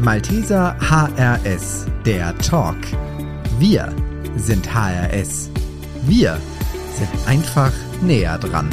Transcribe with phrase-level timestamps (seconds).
[0.00, 2.76] Malteser HRS, der Talk.
[3.58, 3.92] Wir
[4.36, 5.50] sind HRS.
[6.06, 6.38] Wir
[6.92, 8.70] sind einfach näher dran.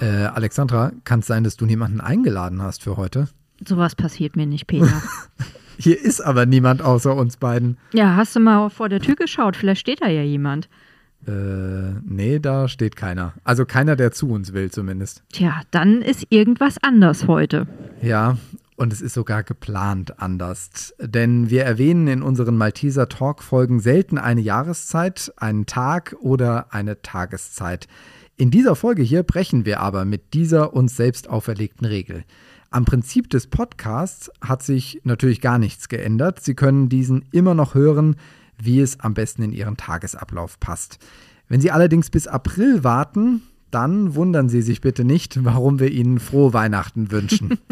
[0.00, 3.26] Äh, Alexandra, kann es sein, dass du niemanden eingeladen hast für heute?
[3.66, 5.02] Sowas passiert mir nicht, Peter.
[5.76, 7.78] Hier ist aber niemand außer uns beiden.
[7.92, 9.56] Ja, hast du mal vor der Tür geschaut?
[9.56, 10.68] Vielleicht steht da ja jemand.
[11.26, 13.34] Äh, nee, da steht keiner.
[13.44, 15.22] Also keiner, der zu uns will zumindest.
[15.32, 17.66] Tja, dann ist irgendwas anders heute.
[18.00, 18.38] Ja,
[18.76, 20.94] und es ist sogar geplant anders.
[21.00, 27.88] Denn wir erwähnen in unseren Malteser Talk-Folgen selten eine Jahreszeit, einen Tag oder eine Tageszeit.
[28.36, 32.22] In dieser Folge hier brechen wir aber mit dieser uns selbst auferlegten Regel.
[32.70, 36.40] Am Prinzip des Podcasts hat sich natürlich gar nichts geändert.
[36.40, 38.14] Sie können diesen immer noch hören,
[38.62, 40.98] wie es am besten in Ihren Tagesablauf passt.
[41.48, 46.18] Wenn Sie allerdings bis April warten, dann wundern Sie sich bitte nicht, warum wir Ihnen
[46.18, 47.58] frohe Weihnachten wünschen.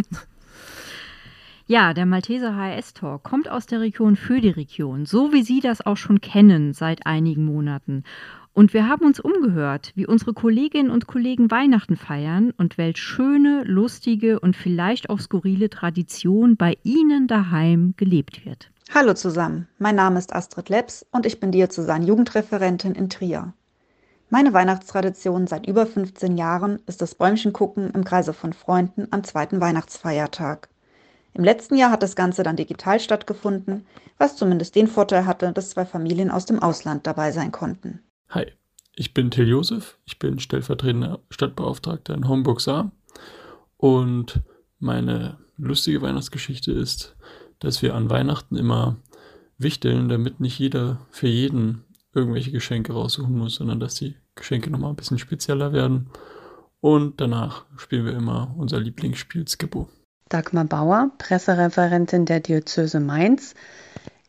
[1.69, 5.85] Ja, der Malteser HRS-Talk kommt aus der Region für die Region, so wie Sie das
[5.85, 8.05] auch schon kennen seit einigen Monaten.
[8.53, 13.65] Und wir haben uns umgehört, wie unsere Kolleginnen und Kollegen Weihnachten feiern und welche schöne,
[13.65, 18.71] lustige und vielleicht auch skurrile Tradition bei Ihnen daheim gelebt wird.
[18.95, 23.53] Hallo zusammen, mein Name ist Astrid Leps und ich bin Diözesan-Jugendreferentin in Trier.
[24.31, 29.61] Meine Weihnachtstradition seit über 15 Jahren ist das Bäumchengucken im Kreise von Freunden am zweiten
[29.61, 30.69] Weihnachtsfeiertag.
[31.35, 33.87] Im letzten Jahr hat das Ganze dann digital stattgefunden,
[34.19, 38.01] was zumindest den Vorteil hatte, dass zwei Familien aus dem Ausland dabei sein konnten.
[38.31, 38.47] Hi,
[38.95, 42.93] ich bin Till Josef, ich bin stellvertretender Stadtbeauftragter in Homburg-Saar
[43.77, 44.41] und
[44.79, 47.17] meine lustige Weihnachtsgeschichte ist,
[47.61, 48.97] dass wir an Weihnachten immer
[49.59, 54.91] wichteln, damit nicht jeder für jeden irgendwelche Geschenke raussuchen muss, sondern dass die Geschenke nochmal
[54.91, 56.11] ein bisschen spezieller werden.
[56.81, 59.89] Und danach spielen wir immer unser Lieblingsspiel Skippo.
[60.29, 63.55] Dagmar Bauer, Pressereferentin der Diözese Mainz.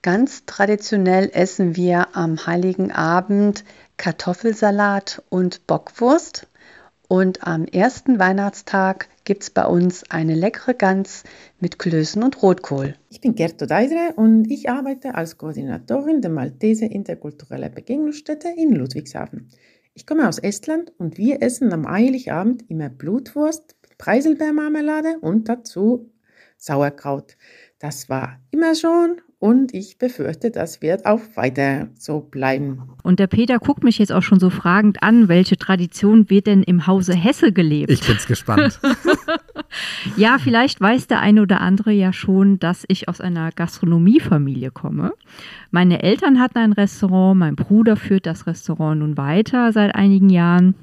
[0.02, 3.64] Ganz traditionell essen wir am Heiligen Abend
[3.98, 6.48] Kartoffelsalat und Bockwurst.
[7.10, 11.24] Und am ersten Weihnachtstag gibt es bei uns eine leckere Gans
[11.58, 12.96] mit Klößen und Rotkohl.
[13.10, 19.50] Ich bin Gerto Deidre und ich arbeite als Koordinatorin der Maltese Interkulturelle Begegnungsstätte in Ludwigshafen.
[19.94, 26.12] Ich komme aus Estland und wir essen am Heiligabend immer Blutwurst, Preiselbeermarmelade und dazu
[26.58, 27.38] Sauerkraut.
[27.80, 32.82] Das war immer schon und ich befürchte, das wird auch weiter so bleiben.
[33.04, 36.64] Und der Peter guckt mich jetzt auch schon so fragend an, welche Tradition wird denn
[36.64, 37.92] im Hause Hesse gelebt?
[37.92, 38.80] Ich bin's gespannt.
[40.18, 45.14] ja, vielleicht weiß der eine oder andere ja schon, dass ich aus einer Gastronomiefamilie komme.
[45.70, 50.74] Meine Eltern hatten ein Restaurant, mein Bruder führt das Restaurant nun weiter seit einigen Jahren.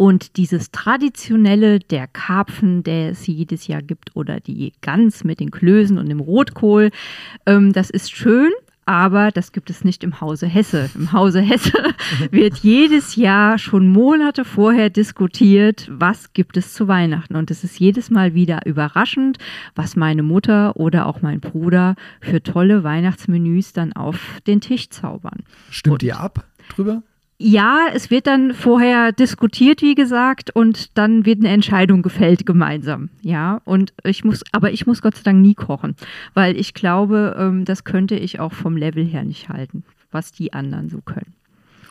[0.00, 5.50] Und dieses traditionelle, der Karpfen, der es jedes Jahr gibt, oder die Gans mit den
[5.50, 6.90] Klößen und dem Rotkohl,
[7.44, 8.50] ähm, das ist schön,
[8.86, 10.88] aber das gibt es nicht im Hause Hesse.
[10.94, 11.74] Im Hause Hesse
[12.30, 17.36] wird jedes Jahr schon Monate vorher diskutiert, was gibt es zu Weihnachten.
[17.36, 19.36] Und es ist jedes Mal wieder überraschend,
[19.74, 25.44] was meine Mutter oder auch mein Bruder für tolle Weihnachtsmenüs dann auf den Tisch zaubern.
[25.68, 27.02] Stimmt Und ihr ab drüber?
[27.42, 33.08] Ja, es wird dann vorher diskutiert, wie gesagt, und dann wird eine Entscheidung gefällt gemeinsam.
[33.22, 35.96] Ja, und ich muss, aber ich muss Gott sei Dank nie kochen,
[36.34, 40.52] weil ich glaube, ähm, das könnte ich auch vom Level her nicht halten, was die
[40.52, 41.32] anderen so können.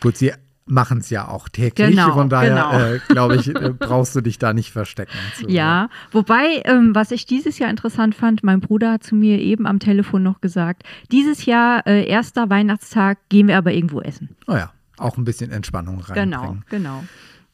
[0.02, 0.32] Gut, Sie
[0.68, 1.90] machen es ja auch täglich.
[1.90, 2.80] Genau, Von daher, genau.
[2.80, 5.18] äh, glaube ich, äh, brauchst du dich da nicht verstecken.
[5.36, 9.40] So, ja, wobei, ähm, was ich dieses Jahr interessant fand, mein Bruder hat zu mir
[9.40, 14.30] eben am Telefon noch gesagt, dieses Jahr, äh, erster Weihnachtstag, gehen wir aber irgendwo essen.
[14.46, 16.32] Oh ja auch ein bisschen Entspannung reinbringen.
[16.32, 17.04] Genau, genau.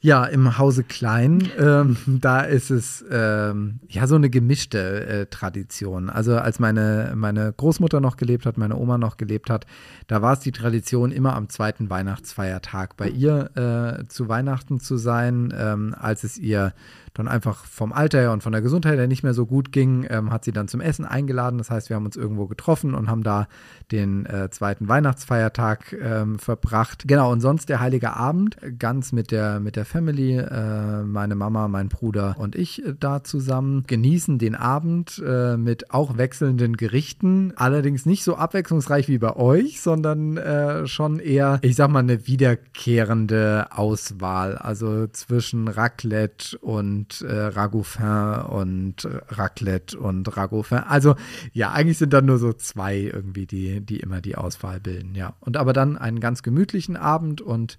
[0.06, 6.11] Ja, im Hause Klein, ähm, da ist es ähm, ja so eine gemischte äh, Tradition.
[6.11, 9.66] Also als meine, meine Großmutter noch gelebt hat, meine Oma noch gelebt hat,
[10.06, 14.97] da war es die Tradition, immer am zweiten Weihnachtsfeiertag bei ihr äh, zu Weihnachten zu
[14.97, 16.73] sein, ähm, als es ihr
[17.15, 20.06] dann einfach vom Alter her und von der Gesundheit her nicht mehr so gut ging,
[20.09, 21.57] ähm, hat sie dann zum Essen eingeladen.
[21.57, 23.47] Das heißt, wir haben uns irgendwo getroffen und haben da
[23.91, 27.06] den äh, zweiten Weihnachtsfeiertag ähm, verbracht.
[27.07, 31.67] Genau, und sonst der Heilige Abend, ganz mit der, mit der Family, äh, meine Mama,
[31.67, 37.53] mein Bruder und ich äh, da zusammen, genießen den Abend äh, mit auch wechselnden Gerichten,
[37.56, 42.27] allerdings nicht so abwechslungsreich wie bei euch, sondern äh, schon eher, ich sag mal, eine
[42.27, 50.80] wiederkehrende Auswahl, also zwischen Raclette und und äh, Ragoufin und Raclette und Ragoufin.
[50.80, 51.16] Also
[51.54, 55.36] ja, eigentlich sind dann nur so zwei irgendwie, die, die immer die Auswahl bilden, ja.
[55.40, 57.78] Und aber dann einen ganz gemütlichen Abend und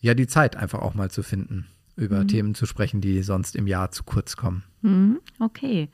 [0.00, 1.66] ja, die Zeit einfach auch mal zu finden.
[1.96, 2.28] über mhm.
[2.28, 4.62] Themen zu sprechen, die sonst im Jahr zu kurz kommen.
[4.82, 5.88] Mhm, okay.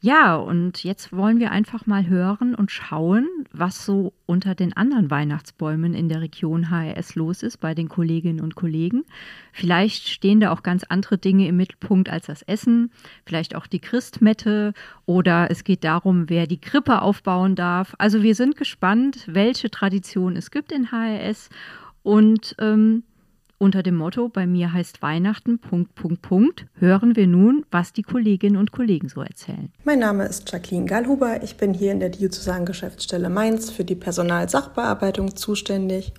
[0.00, 5.10] Ja, und jetzt wollen wir einfach mal hören und schauen, was so unter den anderen
[5.10, 9.04] Weihnachtsbäumen in der Region HRS los ist bei den Kolleginnen und Kollegen.
[9.52, 12.92] Vielleicht stehen da auch ganz andere Dinge im Mittelpunkt als das Essen,
[13.24, 14.74] vielleicht auch die Christmette
[15.06, 17.94] oder es geht darum, wer die Krippe aufbauen darf.
[17.98, 21.48] Also wir sind gespannt, welche Tradition es gibt in HRS
[22.02, 23.02] und ähm,
[23.58, 28.02] unter dem Motto Bei mir heißt Weihnachten, Punkt, Punkt, Punkt, hören wir nun, was die
[28.02, 29.72] Kolleginnen und Kollegen so erzählen.
[29.84, 31.42] Mein Name ist Jacqueline Gallhuber.
[31.42, 36.12] Ich bin hier in der Diözesan-Geschäftsstelle Mainz für die Personalsachbearbeitung zuständig.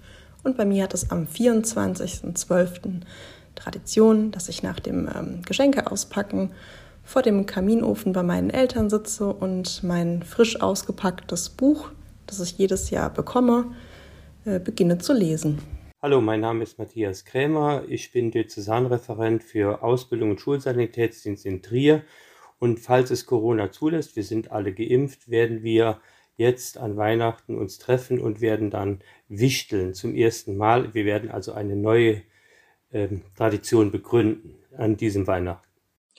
[0.43, 3.01] Und bei mir hat es am 24.12.
[3.55, 6.51] Tradition, dass ich nach dem ähm, Geschenke auspacken
[7.03, 11.89] vor dem Kaminofen bei meinen Eltern sitze und mein frisch ausgepacktes Buch,
[12.27, 13.65] das ich jedes Jahr bekomme,
[14.45, 15.59] äh, beginne zu lesen.
[15.99, 17.83] Hallo, mein Name ist Matthias Krämer.
[17.87, 22.03] Ich bin Diözesanreferent für Ausbildung und Schulsanitätsdienst in Trier.
[22.59, 25.99] Und falls es Corona zulässt, wir sind alle geimpft, werden wir
[26.35, 30.93] jetzt an Weihnachten uns treffen und werden dann wichteln zum ersten Mal.
[30.93, 32.21] Wir werden also eine neue
[32.91, 35.67] ähm, Tradition begründen an diesem Weihnachten.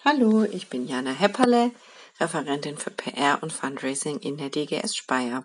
[0.05, 1.71] Hallo, ich bin Jana Hepperle,
[2.19, 5.45] Referentin für PR und Fundraising in der DGS Speyer.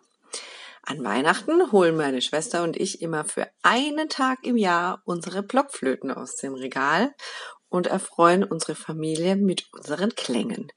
[0.86, 6.12] An Weihnachten holen meine Schwester und ich immer für einen Tag im Jahr unsere Blockflöten
[6.12, 7.16] aus dem Regal
[7.70, 10.68] und erfreuen unsere Familie mit unseren Klängen.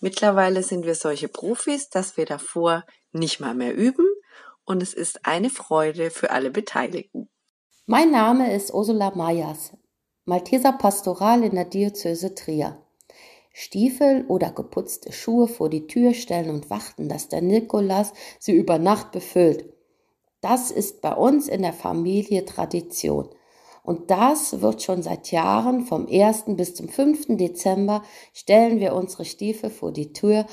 [0.00, 4.06] Mittlerweile sind wir solche Profis, dass wir davor nicht mal mehr üben
[4.64, 7.28] und es ist eine Freude für alle Beteiligten.
[7.84, 9.76] Mein Name ist Ursula Meyers,
[10.24, 12.82] Malteser Pastoral in der Diözese Trier.
[13.52, 18.78] Stiefel oder geputzte Schuhe vor die Tür stellen und warten, dass der Nikolaus sie über
[18.78, 19.72] Nacht befüllt.
[20.40, 23.28] Das ist bei uns in der Familie Tradition.
[23.82, 26.44] Und das wird schon seit Jahren, vom 1.
[26.48, 27.36] bis zum 5.
[27.36, 28.02] Dezember,
[28.32, 30.46] stellen wir unsere Stiefel vor die Tür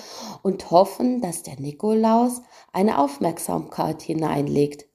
[0.44, 2.42] und hoffen, dass der Nikolaus
[2.72, 4.86] eine Aufmerksamkeit hineinlegt.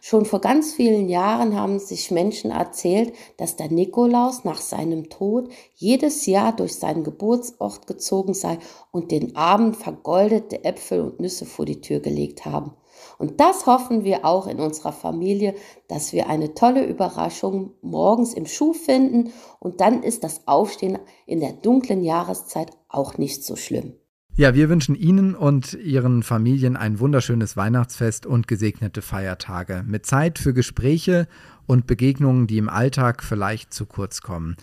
[0.00, 5.50] Schon vor ganz vielen Jahren haben sich Menschen erzählt, dass der Nikolaus nach seinem Tod
[5.74, 8.58] jedes Jahr durch seinen Geburtsort gezogen sei
[8.90, 12.72] und den Abend vergoldete Äpfel und Nüsse vor die Tür gelegt haben.
[13.18, 15.54] Und das hoffen wir auch in unserer Familie,
[15.88, 21.40] dass wir eine tolle Überraschung morgens im Schuh finden und dann ist das Aufstehen in
[21.40, 23.94] der dunklen Jahreszeit auch nicht so schlimm.
[24.34, 30.38] Ja, wir wünschen Ihnen und Ihren Familien ein wunderschönes Weihnachtsfest und gesegnete Feiertage mit Zeit
[30.38, 31.28] für Gespräche
[31.66, 34.56] und Begegnungen, die im Alltag vielleicht zu kurz kommen.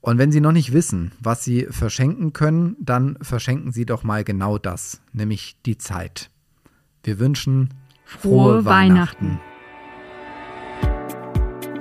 [0.00, 4.24] Und wenn Sie noch nicht wissen, was Sie verschenken können, dann verschenken Sie doch mal
[4.24, 6.30] genau das, nämlich die Zeit.
[7.04, 7.68] Wir wünschen
[8.06, 9.38] frohe, frohe Weihnachten.
[9.38, 9.52] Weihnachten.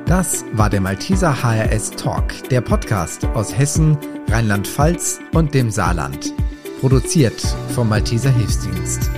[0.05, 3.97] Das war der Malteser HRS Talk, der Podcast aus Hessen,
[4.29, 6.33] Rheinland-Pfalz und dem Saarland.
[6.81, 7.39] Produziert
[7.75, 9.11] vom Malteser Hilfsdienst.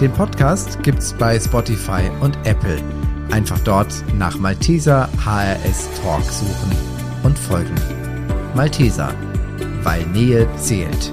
[0.00, 2.76] Den Podcast gibt's bei Spotify und Apple.
[3.30, 6.72] Einfach dort nach Malteser HRS Talk suchen
[7.22, 7.76] und folgen.
[8.56, 9.14] Malteser,
[9.84, 11.12] weil Nähe zählt.